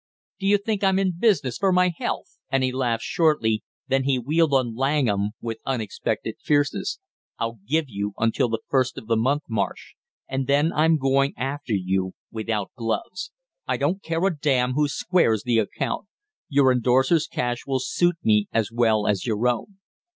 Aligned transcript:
Do 0.39 0.47
you 0.47 0.57
think 0.57 0.83
I'm 0.83 0.97
in 0.97 1.19
business 1.19 1.59
for 1.59 1.71
my 1.71 1.91
health?" 1.95 2.39
And 2.49 2.63
he 2.63 2.71
laughed 2.71 3.03
shortly, 3.03 3.61
then 3.87 4.05
he 4.05 4.17
wheeled 4.17 4.51
on 4.51 4.73
Langham 4.75 5.33
with 5.41 5.59
unexpected 5.63 6.37
fierceness. 6.41 6.97
"I'll 7.37 7.59
give 7.69 7.85
you 7.87 8.13
until 8.17 8.49
the 8.49 8.61
first 8.67 8.97
of 8.97 9.05
the 9.05 9.15
month, 9.15 9.43
Marsh, 9.47 9.93
and 10.27 10.47
then 10.47 10.73
I'm 10.73 10.97
going 10.97 11.35
after 11.37 11.73
you 11.73 12.13
without 12.31 12.71
gloves. 12.75 13.31
I 13.67 13.77
don't 13.77 14.01
care 14.01 14.25
a 14.25 14.35
damn 14.35 14.73
who 14.73 14.87
squares 14.87 15.43
the 15.43 15.59
account; 15.59 16.07
your 16.49 16.71
indorsers' 16.73 17.27
cash 17.29 17.67
will 17.67 17.79
suit 17.79 18.15
me 18.23 18.47
as 18.51 18.71
well 18.71 19.05
as 19.05 19.27
your 19.27 19.47
own." 19.47 19.77